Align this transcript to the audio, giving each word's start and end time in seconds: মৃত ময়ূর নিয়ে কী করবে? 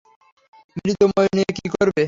মৃত 0.77 0.99
ময়ূর 1.09 1.31
নিয়ে 1.35 1.51
কী 1.57 1.65
করবে? 1.73 1.99